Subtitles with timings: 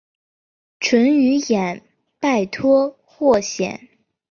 [0.79, 1.83] 淳于衍
[2.19, 3.87] 拜托霍显。